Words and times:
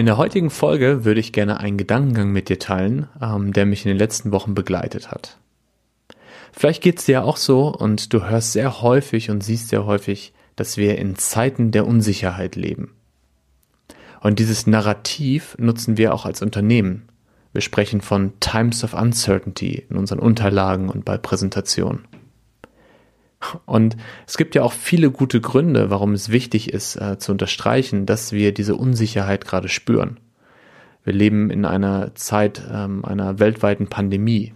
In 0.00 0.06
der 0.06 0.16
heutigen 0.16 0.48
Folge 0.48 1.04
würde 1.04 1.20
ich 1.20 1.30
gerne 1.30 1.60
einen 1.60 1.76
Gedankengang 1.76 2.32
mit 2.32 2.48
dir 2.48 2.58
teilen, 2.58 3.10
ähm, 3.20 3.52
der 3.52 3.66
mich 3.66 3.84
in 3.84 3.90
den 3.90 3.98
letzten 3.98 4.32
Wochen 4.32 4.54
begleitet 4.54 5.10
hat. 5.10 5.36
Vielleicht 6.52 6.82
geht 6.82 7.00
es 7.00 7.04
dir 7.04 7.12
ja 7.12 7.22
auch 7.22 7.36
so 7.36 7.68
und 7.68 8.14
du 8.14 8.24
hörst 8.24 8.52
sehr 8.52 8.80
häufig 8.80 9.28
und 9.28 9.44
siehst 9.44 9.68
sehr 9.68 9.84
häufig, 9.84 10.32
dass 10.56 10.78
wir 10.78 10.96
in 10.96 11.16
Zeiten 11.16 11.70
der 11.70 11.86
Unsicherheit 11.86 12.56
leben. 12.56 12.94
Und 14.22 14.38
dieses 14.38 14.66
Narrativ 14.66 15.54
nutzen 15.58 15.98
wir 15.98 16.14
auch 16.14 16.24
als 16.24 16.40
Unternehmen. 16.40 17.06
Wir 17.52 17.60
sprechen 17.60 18.00
von 18.00 18.32
Times 18.40 18.82
of 18.82 18.94
Uncertainty 18.94 19.84
in 19.90 19.98
unseren 19.98 20.20
Unterlagen 20.20 20.88
und 20.88 21.04
bei 21.04 21.18
Präsentationen. 21.18 22.08
Und 23.64 23.96
es 24.26 24.36
gibt 24.36 24.54
ja 24.54 24.62
auch 24.62 24.72
viele 24.72 25.10
gute 25.10 25.40
Gründe, 25.40 25.90
warum 25.90 26.12
es 26.12 26.28
wichtig 26.28 26.72
ist 26.72 26.96
äh, 26.96 27.18
zu 27.18 27.32
unterstreichen, 27.32 28.04
dass 28.04 28.32
wir 28.32 28.52
diese 28.52 28.76
Unsicherheit 28.76 29.46
gerade 29.46 29.68
spüren. 29.68 30.20
Wir 31.04 31.14
leben 31.14 31.50
in 31.50 31.64
einer 31.64 32.14
Zeit 32.14 32.62
ähm, 32.70 33.04
einer 33.04 33.38
weltweiten 33.38 33.86
Pandemie. 33.86 34.52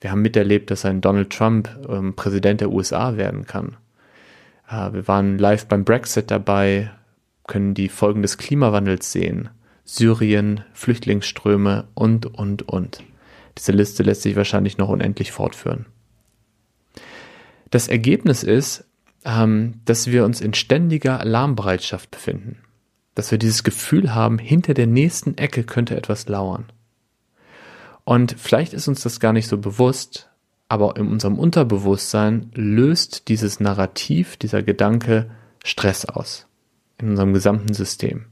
Wir 0.00 0.12
haben 0.12 0.22
miterlebt, 0.22 0.70
dass 0.70 0.84
ein 0.84 1.00
Donald 1.00 1.30
Trump 1.30 1.68
ähm, 1.88 2.14
Präsident 2.14 2.60
der 2.60 2.70
USA 2.70 3.16
werden 3.16 3.46
kann. 3.46 3.76
Äh, 4.68 4.92
wir 4.92 5.08
waren 5.08 5.38
live 5.38 5.66
beim 5.66 5.84
Brexit 5.84 6.30
dabei, 6.30 6.90
können 7.46 7.74
die 7.74 7.88
Folgen 7.88 8.22
des 8.22 8.38
Klimawandels 8.38 9.10
sehen. 9.10 9.48
Syrien, 9.84 10.60
Flüchtlingsströme 10.72 11.88
und, 11.94 12.26
und, 12.26 12.68
und. 12.68 13.02
Diese 13.58 13.72
Liste 13.72 14.04
lässt 14.04 14.22
sich 14.22 14.36
wahrscheinlich 14.36 14.78
noch 14.78 14.88
unendlich 14.88 15.32
fortführen. 15.32 15.86
Das 17.72 17.88
Ergebnis 17.88 18.42
ist, 18.42 18.84
ähm, 19.24 19.80
dass 19.86 20.06
wir 20.06 20.26
uns 20.26 20.42
in 20.42 20.52
ständiger 20.52 21.18
Alarmbereitschaft 21.20 22.10
befinden. 22.10 22.58
Dass 23.14 23.30
wir 23.30 23.38
dieses 23.38 23.64
Gefühl 23.64 24.14
haben, 24.14 24.38
hinter 24.38 24.74
der 24.74 24.86
nächsten 24.86 25.38
Ecke 25.38 25.64
könnte 25.64 25.96
etwas 25.96 26.28
lauern. 26.28 26.66
Und 28.04 28.36
vielleicht 28.38 28.74
ist 28.74 28.88
uns 28.88 29.00
das 29.00 29.20
gar 29.20 29.32
nicht 29.32 29.48
so 29.48 29.56
bewusst, 29.56 30.28
aber 30.68 30.96
in 30.96 31.08
unserem 31.08 31.38
Unterbewusstsein 31.38 32.50
löst 32.54 33.28
dieses 33.28 33.58
Narrativ, 33.58 34.36
dieser 34.36 34.62
Gedanke 34.62 35.30
Stress 35.64 36.04
aus. 36.04 36.46
In 36.98 37.10
unserem 37.10 37.32
gesamten 37.32 37.72
System. 37.72 38.26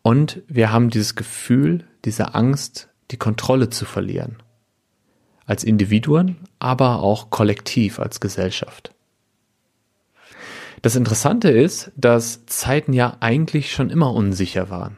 Und 0.00 0.40
wir 0.48 0.72
haben 0.72 0.88
dieses 0.88 1.14
Gefühl, 1.14 1.84
diese 2.06 2.34
Angst, 2.34 2.88
die 3.10 3.18
Kontrolle 3.18 3.68
zu 3.68 3.84
verlieren 3.84 4.38
als 5.52 5.64
Individuen, 5.64 6.38
aber 6.60 7.02
auch 7.02 7.28
kollektiv 7.28 8.00
als 8.00 8.20
Gesellschaft. 8.20 8.94
Das 10.80 10.96
Interessante 10.96 11.50
ist, 11.50 11.92
dass 11.94 12.46
Zeiten 12.46 12.94
ja 12.94 13.18
eigentlich 13.20 13.70
schon 13.70 13.90
immer 13.90 14.14
unsicher 14.14 14.70
waren. 14.70 14.96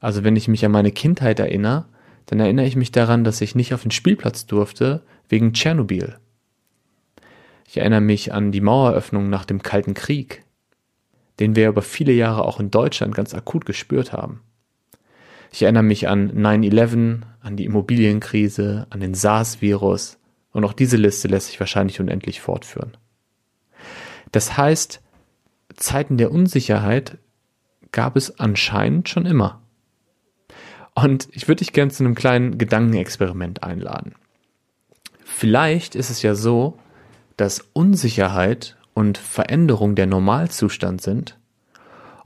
Also 0.00 0.22
wenn 0.22 0.36
ich 0.36 0.48
mich 0.48 0.66
an 0.66 0.70
meine 0.70 0.92
Kindheit 0.92 1.40
erinnere, 1.40 1.86
dann 2.26 2.40
erinnere 2.40 2.66
ich 2.66 2.76
mich 2.76 2.92
daran, 2.92 3.24
dass 3.24 3.40
ich 3.40 3.54
nicht 3.54 3.72
auf 3.72 3.80
den 3.80 3.90
Spielplatz 3.90 4.44
durfte 4.44 5.00
wegen 5.30 5.54
Tschernobyl. 5.54 6.18
Ich 7.66 7.78
erinnere 7.78 8.02
mich 8.02 8.34
an 8.34 8.52
die 8.52 8.60
Maueröffnung 8.60 9.30
nach 9.30 9.46
dem 9.46 9.62
Kalten 9.62 9.94
Krieg, 9.94 10.44
den 11.40 11.56
wir 11.56 11.70
über 11.70 11.80
viele 11.80 12.12
Jahre 12.12 12.44
auch 12.44 12.60
in 12.60 12.70
Deutschland 12.70 13.14
ganz 13.14 13.32
akut 13.32 13.64
gespürt 13.64 14.12
haben. 14.12 14.42
Ich 15.54 15.62
erinnere 15.62 15.84
mich 15.84 16.08
an 16.08 16.32
9-11, 16.32 17.20
an 17.40 17.56
die 17.56 17.64
Immobilienkrise, 17.64 18.88
an 18.90 18.98
den 18.98 19.14
SARS-Virus 19.14 20.18
und 20.50 20.64
auch 20.64 20.72
diese 20.72 20.96
Liste 20.96 21.28
lässt 21.28 21.46
sich 21.46 21.60
wahrscheinlich 21.60 22.00
unendlich 22.00 22.40
fortführen. 22.40 22.96
Das 24.32 24.56
heißt, 24.56 25.00
Zeiten 25.76 26.16
der 26.16 26.32
Unsicherheit 26.32 27.18
gab 27.92 28.16
es 28.16 28.40
anscheinend 28.40 29.08
schon 29.08 29.26
immer. 29.26 29.62
Und 30.92 31.28
ich 31.30 31.46
würde 31.46 31.60
dich 31.60 31.72
gerne 31.72 31.92
zu 31.92 32.02
einem 32.02 32.16
kleinen 32.16 32.58
Gedankenexperiment 32.58 33.62
einladen. 33.62 34.16
Vielleicht 35.24 35.94
ist 35.94 36.10
es 36.10 36.20
ja 36.22 36.34
so, 36.34 36.80
dass 37.36 37.60
Unsicherheit 37.74 38.76
und 38.92 39.18
Veränderung 39.18 39.94
der 39.94 40.06
Normalzustand 40.06 41.00
sind 41.00 41.38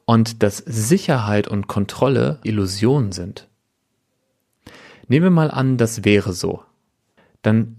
und 0.08 0.42
dass 0.42 0.56
Sicherheit 0.56 1.48
und 1.48 1.66
Kontrolle 1.66 2.38
Illusionen 2.42 3.12
sind. 3.12 3.46
Nehmen 5.06 5.24
wir 5.24 5.30
mal 5.30 5.50
an, 5.50 5.76
das 5.76 6.02
wäre 6.02 6.32
so. 6.32 6.62
Dann 7.42 7.76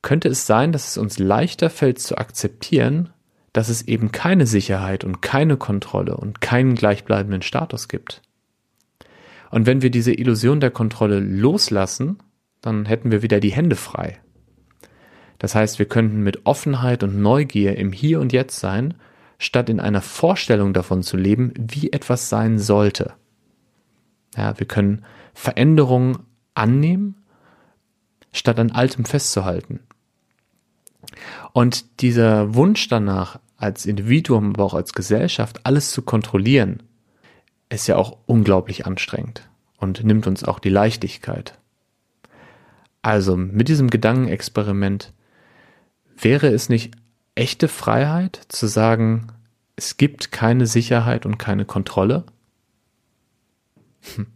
könnte 0.00 0.28
es 0.28 0.46
sein, 0.46 0.70
dass 0.70 0.90
es 0.90 0.96
uns 0.96 1.18
leichter 1.18 1.70
fällt 1.70 1.98
zu 1.98 2.18
akzeptieren, 2.18 3.08
dass 3.52 3.68
es 3.68 3.82
eben 3.82 4.12
keine 4.12 4.46
Sicherheit 4.46 5.02
und 5.02 5.22
keine 5.22 5.56
Kontrolle 5.56 6.16
und 6.16 6.40
keinen 6.40 6.76
gleichbleibenden 6.76 7.42
Status 7.42 7.88
gibt. 7.88 8.22
Und 9.50 9.66
wenn 9.66 9.82
wir 9.82 9.90
diese 9.90 10.12
Illusion 10.12 10.60
der 10.60 10.70
Kontrolle 10.70 11.18
loslassen, 11.18 12.18
dann 12.60 12.86
hätten 12.86 13.10
wir 13.10 13.22
wieder 13.22 13.40
die 13.40 13.52
Hände 13.52 13.74
frei. 13.74 14.20
Das 15.40 15.56
heißt, 15.56 15.80
wir 15.80 15.86
könnten 15.86 16.22
mit 16.22 16.46
Offenheit 16.46 17.02
und 17.02 17.20
Neugier 17.20 17.76
im 17.76 17.90
Hier 17.90 18.20
und 18.20 18.32
Jetzt 18.32 18.60
sein 18.60 18.94
statt 19.42 19.68
in 19.68 19.80
einer 19.80 20.02
Vorstellung 20.02 20.72
davon 20.72 21.02
zu 21.02 21.16
leben, 21.16 21.52
wie 21.58 21.92
etwas 21.92 22.28
sein 22.28 22.60
sollte. 22.60 23.14
Ja, 24.36 24.56
wir 24.58 24.68
können 24.68 25.04
Veränderungen 25.34 26.20
annehmen, 26.54 27.16
statt 28.32 28.60
an 28.60 28.70
Altem 28.70 29.04
festzuhalten. 29.04 29.80
Und 31.52 32.00
dieser 32.02 32.54
Wunsch 32.54 32.86
danach, 32.86 33.40
als 33.56 33.84
Individuum, 33.84 34.54
aber 34.54 34.64
auch 34.64 34.74
als 34.74 34.92
Gesellschaft, 34.92 35.66
alles 35.66 35.90
zu 35.90 36.02
kontrollieren, 36.02 36.84
ist 37.68 37.88
ja 37.88 37.96
auch 37.96 38.18
unglaublich 38.26 38.86
anstrengend 38.86 39.48
und 39.76 40.04
nimmt 40.04 40.28
uns 40.28 40.44
auch 40.44 40.60
die 40.60 40.68
Leichtigkeit. 40.68 41.58
Also 43.02 43.36
mit 43.36 43.66
diesem 43.66 43.90
Gedankenexperiment 43.90 45.12
wäre 46.16 46.46
es 46.46 46.68
nicht 46.68 46.94
echte 47.34 47.68
Freiheit, 47.68 48.40
zu 48.48 48.66
sagen, 48.66 49.28
es 49.76 49.96
gibt 49.96 50.32
keine 50.32 50.66
Sicherheit 50.66 51.26
und 51.26 51.38
keine 51.38 51.64
Kontrolle? 51.64 52.24
Hm. 54.14 54.26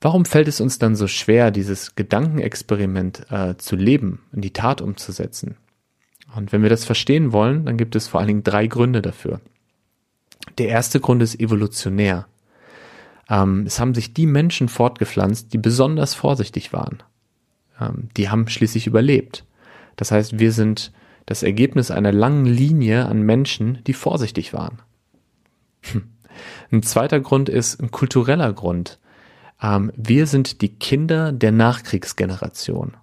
Warum 0.00 0.24
fällt 0.24 0.48
es 0.48 0.60
uns 0.60 0.78
dann 0.78 0.96
so 0.96 1.06
schwer, 1.06 1.50
dieses 1.50 1.94
Gedankenexperiment 1.94 3.30
äh, 3.30 3.56
zu 3.58 3.76
leben, 3.76 4.22
in 4.32 4.40
die 4.40 4.52
Tat 4.52 4.80
umzusetzen? 4.80 5.56
Und 6.34 6.52
wenn 6.52 6.62
wir 6.62 6.70
das 6.70 6.84
verstehen 6.84 7.32
wollen, 7.32 7.66
dann 7.66 7.76
gibt 7.76 7.96
es 7.96 8.08
vor 8.08 8.20
allen 8.20 8.28
Dingen 8.28 8.44
drei 8.44 8.66
Gründe 8.66 9.02
dafür. 9.02 9.40
Der 10.58 10.68
erste 10.68 11.00
Grund 11.00 11.22
ist 11.22 11.38
evolutionär. 11.38 12.26
Ähm, 13.28 13.64
es 13.66 13.78
haben 13.78 13.94
sich 13.94 14.14
die 14.14 14.26
Menschen 14.26 14.68
fortgepflanzt, 14.68 15.52
die 15.52 15.58
besonders 15.58 16.14
vorsichtig 16.14 16.72
waren. 16.72 17.02
Ähm, 17.78 18.08
die 18.16 18.30
haben 18.30 18.48
schließlich 18.48 18.86
überlebt. 18.86 19.44
Das 19.96 20.12
heißt, 20.12 20.38
wir 20.38 20.52
sind 20.52 20.92
das 21.26 21.42
Ergebnis 21.42 21.90
einer 21.90 22.12
langen 22.12 22.46
Linie 22.46 23.06
an 23.06 23.22
Menschen, 23.22 23.78
die 23.86 23.92
vorsichtig 23.92 24.52
waren. 24.52 24.82
Hm. 25.82 26.04
Ein 26.70 26.82
zweiter 26.82 27.20
Grund 27.20 27.48
ist 27.48 27.80
ein 27.80 27.90
kultureller 27.90 28.52
Grund. 28.52 28.98
Ähm, 29.62 29.92
wir 29.96 30.26
sind 30.26 30.62
die 30.62 30.74
Kinder 30.76 31.32
der 31.32 31.52
Nachkriegsgeneration. 31.52 32.96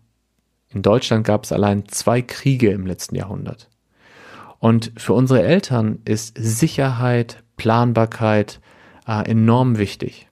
In 0.70 0.82
Deutschland 0.82 1.26
gab 1.26 1.44
es 1.44 1.52
allein 1.52 1.88
zwei 1.88 2.22
Kriege 2.22 2.72
im 2.72 2.86
letzten 2.86 3.16
Jahrhundert. 3.16 3.70
Und 4.60 4.92
für 4.98 5.14
unsere 5.14 5.44
Eltern 5.44 6.00
ist 6.06 6.36
Sicherheit, 6.38 7.44
Planbarkeit 7.58 8.60
äh, 9.08 9.30
enorm 9.30 9.78
wichtig. 9.78 10.28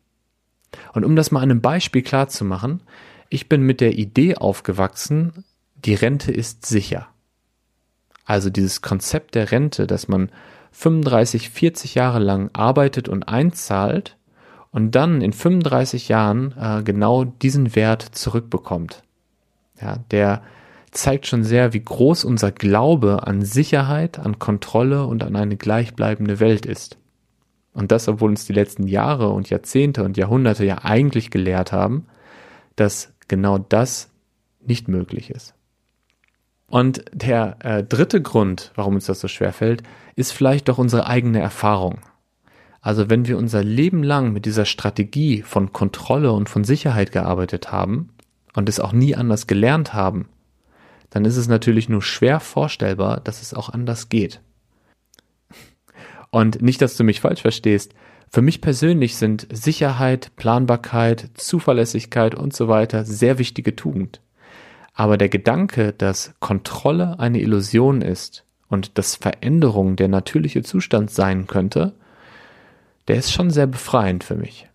Und 0.94 1.06
um 1.06 1.16
das 1.16 1.31
mal 1.31 1.40
an 1.41 1.51
einem 1.51 1.62
Beispiel 1.62 2.01
klar 2.01 2.28
zu 2.28 2.44
machen, 2.44 2.81
ich 3.30 3.50
bin 3.50 3.62
mit 3.62 3.81
der 3.81 3.98
Idee 3.98 4.36
aufgewachsen, 4.36 5.45
die 5.75 5.94
Rente 5.94 6.31
ist 6.31 6.65
sicher. 6.65 7.07
Also 8.25 8.50
dieses 8.50 8.81
Konzept 8.81 9.36
der 9.36 9.51
Rente, 9.51 9.88
dass 9.88 10.07
man 10.07 10.30
35, 10.72 11.50
40 11.50 11.95
Jahre 11.95 12.19
lang 12.19 12.50
arbeitet 12.54 13.07
und 13.07 13.30
einzahlt 13.30 14.18
und 14.72 14.92
dann 14.92 15.22
in 15.22 15.31
35 15.31 16.10
Jahren 16.10 16.54
äh, 16.60 16.83
genau 16.83 17.24
diesen 17.24 17.75
Wert 17.75 18.01
zurückbekommt. 18.01 19.04
Ja, 19.80 20.00
der 20.12 20.42
zeigt 20.92 21.27
schon 21.27 21.44
sehr, 21.44 21.74
wie 21.74 21.83
groß 21.83 22.25
unser 22.25 22.51
Glaube 22.51 23.25
an 23.27 23.42
Sicherheit, 23.44 24.19
an 24.19 24.39
Kontrolle 24.39 25.06
und 25.06 25.24
an 25.24 25.36
eine 25.36 25.57
gleichbleibende 25.57 26.39
Welt 26.39 26.66
ist. 26.66 26.98
Und 27.74 27.92
das, 27.92 28.07
obwohl 28.07 28.30
uns 28.30 28.45
die 28.45 28.54
letzten 28.54 28.88
Jahre 28.88 29.30
und 29.30 29.50
Jahrzehnte 29.50 30.04
und 30.04 30.18
Jahrhunderte 30.18 30.66
ja 30.66 30.80
eigentlich 30.83 31.31
gelehrt 31.31 31.71
haben, 31.71 32.06
dass 32.75 33.13
genau 33.28 33.57
das 33.57 34.10
nicht 34.62 34.88
möglich 34.88 35.30
ist. 35.30 35.55
Und 36.67 37.06
der 37.13 37.57
äh, 37.63 37.83
dritte 37.83 38.21
Grund, 38.21 38.71
warum 38.75 38.95
uns 38.95 39.06
das 39.06 39.19
so 39.19 39.27
schwer 39.27 39.53
fällt, 39.53 39.83
ist 40.15 40.31
vielleicht 40.31 40.67
doch 40.67 40.77
unsere 40.77 41.07
eigene 41.07 41.39
Erfahrung. 41.39 42.00
Also 42.81 43.09
wenn 43.09 43.27
wir 43.27 43.38
unser 43.38 43.63
Leben 43.63 44.03
lang 44.03 44.31
mit 44.33 44.45
dieser 44.45 44.65
Strategie 44.65 45.41
von 45.41 45.73
Kontrolle 45.73 46.31
und 46.31 46.50
von 46.50 46.63
Sicherheit 46.63 47.12
gearbeitet 47.12 47.71
haben 47.71 48.09
und 48.53 48.69
es 48.69 48.79
auch 48.79 48.94
nie 48.94 49.15
anders 49.15 49.47
gelernt 49.47 49.94
haben, 49.94 50.29
dann 51.09 51.25
ist 51.25 51.38
es 51.38 51.47
natürlich 51.47 51.89
nur 51.89 52.01
schwer 52.01 52.39
vorstellbar, 52.39 53.21
dass 53.21 53.41
es 53.41 53.53
auch 53.53 53.69
anders 53.69 54.09
geht. 54.09 54.41
Und 56.29 56.61
nicht, 56.61 56.81
dass 56.81 56.97
du 56.97 57.03
mich 57.03 57.21
falsch 57.21 57.41
verstehst, 57.41 57.94
Für 58.29 58.41
mich 58.41 58.59
persönlich 58.59 59.15
sind 59.15 59.47
Sicherheit, 59.51 60.35
Planbarkeit, 60.35 61.29
Zuverlässigkeit 61.35 62.35
und 62.35 62.53
so 62.53 62.68
weiter 62.68 63.06
sehr 63.06 63.38
wichtige 63.38 63.75
Tugend. 63.75 64.19
Aber 64.95 65.18
der 65.18 65.30
Gedanke, 65.30 65.94
dass 65.94 66.33
Kontrolle 66.39 67.19
eine 67.19 67.42
Illusion 67.42 68.01
ist 68.01 68.45
und 68.69 68.97
dass 68.97 69.15
Veränderung 69.15 69.97
der 69.97 70.07
natürliche 70.07 70.63
Zustand 70.63 71.12
sein 71.12 71.47
könnte, 71.47 71.94
der 73.07 73.18
ist 73.18 73.31
schon 73.31 73.51
sehr 73.51 73.68
befreiend 73.68 74.24
für 74.24 74.36
mich. 74.36 74.68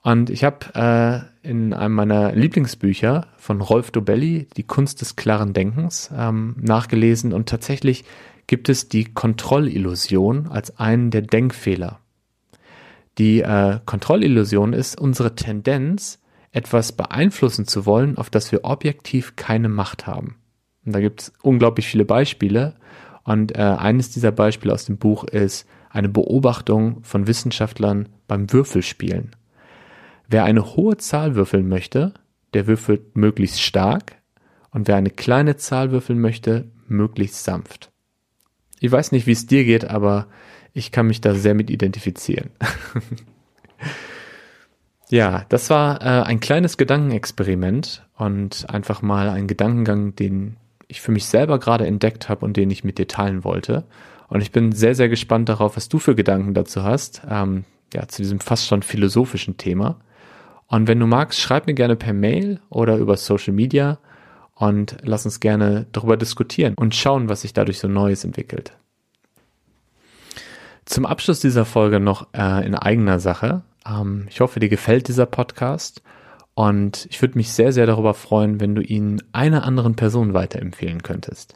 Und 0.00 0.30
ich 0.30 0.44
habe 0.44 1.26
äh, 1.42 1.48
in 1.48 1.74
einem 1.74 1.94
meiner 1.94 2.32
Lieblingsbücher 2.32 3.26
von 3.36 3.60
Rolf 3.60 3.90
Dobelli, 3.90 4.46
Die 4.56 4.62
Kunst 4.62 5.00
des 5.00 5.16
klaren 5.16 5.52
Denkens, 5.52 6.10
ähm, 6.16 6.54
nachgelesen 6.60 7.32
und 7.32 7.48
tatsächlich 7.48 8.04
gibt 8.46 8.68
es 8.68 8.88
die 8.88 9.12
Kontrollillusion 9.12 10.46
als 10.46 10.78
einen 10.78 11.10
der 11.10 11.22
Denkfehler. 11.22 11.98
Die 13.18 13.40
äh, 13.40 13.80
Kontrollillusion 13.84 14.72
ist 14.72 15.00
unsere 15.00 15.34
Tendenz, 15.34 16.20
etwas 16.56 16.92
beeinflussen 16.92 17.66
zu 17.66 17.84
wollen, 17.84 18.16
auf 18.16 18.30
das 18.30 18.50
wir 18.50 18.64
objektiv 18.64 19.36
keine 19.36 19.68
Macht 19.68 20.06
haben. 20.06 20.36
Und 20.86 20.94
da 20.94 21.00
gibt 21.00 21.20
es 21.20 21.32
unglaublich 21.42 21.86
viele 21.86 22.06
Beispiele. 22.06 22.76
Und 23.24 23.54
äh, 23.54 23.60
eines 23.60 24.10
dieser 24.10 24.32
Beispiele 24.32 24.72
aus 24.72 24.86
dem 24.86 24.96
Buch 24.96 25.24
ist 25.24 25.66
eine 25.90 26.08
Beobachtung 26.08 27.02
von 27.02 27.26
Wissenschaftlern 27.26 28.08
beim 28.26 28.50
Würfelspielen. 28.50 29.36
Wer 30.28 30.44
eine 30.44 30.76
hohe 30.76 30.96
Zahl 30.96 31.34
würfeln 31.34 31.68
möchte, 31.68 32.14
der 32.54 32.66
würfelt 32.66 33.16
möglichst 33.16 33.60
stark 33.60 34.16
und 34.70 34.88
wer 34.88 34.96
eine 34.96 35.10
kleine 35.10 35.56
Zahl 35.56 35.90
würfeln 35.90 36.20
möchte, 36.20 36.70
möglichst 36.88 37.44
sanft. 37.44 37.92
Ich 38.80 38.90
weiß 38.90 39.12
nicht, 39.12 39.26
wie 39.26 39.32
es 39.32 39.46
dir 39.46 39.64
geht, 39.64 39.84
aber 39.84 40.28
ich 40.72 40.90
kann 40.90 41.06
mich 41.06 41.20
da 41.20 41.34
sehr 41.34 41.54
mit 41.54 41.68
identifizieren. 41.68 42.50
ja, 45.10 45.44
das 45.48 45.70
war 45.70 46.00
äh, 46.02 46.22
ein 46.24 46.40
kleines 46.40 46.76
Gedankenexperiment 46.76 48.06
und 48.16 48.66
einfach 48.68 49.02
mal 49.02 49.28
ein 49.28 49.46
Gedankengang, 49.46 50.16
den 50.16 50.56
ich 50.88 51.00
für 51.00 51.12
mich 51.12 51.26
selber 51.26 51.58
gerade 51.58 51.86
entdeckt 51.86 52.28
habe 52.28 52.44
und 52.44 52.56
den 52.56 52.70
ich 52.70 52.84
mit 52.84 52.98
dir 52.98 53.08
teilen 53.08 53.44
wollte. 53.44 53.84
Und 54.28 54.40
ich 54.40 54.50
bin 54.50 54.72
sehr, 54.72 54.94
sehr 54.94 55.08
gespannt 55.08 55.48
darauf, 55.48 55.76
was 55.76 55.88
du 55.88 55.98
für 55.98 56.14
Gedanken 56.14 56.54
dazu 56.54 56.82
hast, 56.82 57.22
ähm, 57.28 57.64
ja, 57.94 58.08
zu 58.08 58.22
diesem 58.22 58.40
fast 58.40 58.66
schon 58.66 58.82
philosophischen 58.82 59.56
Thema. 59.56 60.00
Und 60.66 60.88
wenn 60.88 60.98
du 60.98 61.06
magst, 61.06 61.40
schreib 61.40 61.66
mir 61.66 61.74
gerne 61.74 61.96
per 61.96 62.12
Mail 62.12 62.60
oder 62.68 62.96
über 62.96 63.16
Social 63.16 63.52
Media 63.52 63.98
und 64.54 64.96
lass 65.02 65.24
uns 65.24 65.38
gerne 65.38 65.86
darüber 65.92 66.16
diskutieren 66.16 66.74
und 66.76 66.94
schauen, 66.94 67.28
was 67.28 67.42
sich 67.42 67.52
dadurch 67.52 67.78
so 67.78 67.88
Neues 67.88 68.24
entwickelt. 68.24 68.72
Zum 70.86 71.06
Abschluss 71.06 71.40
dieser 71.40 71.64
Folge 71.64 72.00
noch 72.00 72.28
äh, 72.32 72.66
in 72.66 72.74
eigener 72.74 73.20
Sache. 73.20 73.62
Ähm, 73.88 74.26
ich 74.28 74.40
hoffe, 74.40 74.60
dir 74.60 74.68
gefällt 74.68 75.08
dieser 75.08 75.26
Podcast 75.26 76.02
und 76.54 77.06
ich 77.10 77.20
würde 77.20 77.36
mich 77.36 77.52
sehr, 77.52 77.72
sehr 77.72 77.86
darüber 77.86 78.14
freuen, 78.14 78.60
wenn 78.60 78.74
du 78.74 78.82
ihn 78.82 79.22
einer 79.32 79.64
anderen 79.64 79.96
Person 79.96 80.34
weiterempfehlen 80.34 81.02
könntest. 81.02 81.54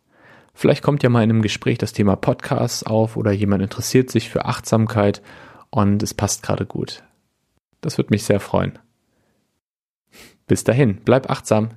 Vielleicht 0.53 0.83
kommt 0.83 1.03
ja 1.03 1.09
mal 1.09 1.23
in 1.23 1.31
einem 1.31 1.43
Gespräch 1.43 1.79
das 1.79 1.93
Thema 1.93 2.17
Podcasts 2.17 2.85
auf 2.85 3.17
oder 3.17 3.31
jemand 3.33 3.63
interessiert 3.63 4.11
sich 4.11 4.29
für 4.29 4.45
Achtsamkeit 4.45 5.23
und 5.71 6.03
es 6.03 6.13
passt 6.13 6.43
gerade 6.43 6.67
gut. 6.67 7.03
Das 7.81 7.97
würde 7.97 8.11
mich 8.11 8.25
sehr 8.25 8.41
freuen. 8.41 8.79
Bis 10.47 10.65
dahin, 10.65 11.01
bleib 11.05 11.31
achtsam. 11.31 11.71